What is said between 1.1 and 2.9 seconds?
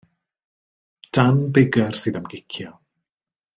Dan Biggar sydd am gicio.